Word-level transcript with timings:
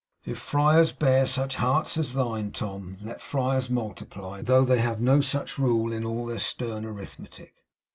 If 0.25 0.39
friars 0.39 0.93
bear 0.93 1.27
such 1.27 1.57
hearts 1.57 1.95
as 1.95 2.13
thine, 2.15 2.49
Tom, 2.53 2.97
let 3.03 3.21
friars 3.21 3.69
multiply; 3.69 4.41
though 4.41 4.65
they 4.65 4.81
have 4.81 4.99
no 4.99 5.21
such 5.21 5.59
rule 5.59 5.93
in 5.93 6.03
all 6.03 6.25
their 6.25 6.39
stern 6.39 6.85
arithmetic. 6.85 7.53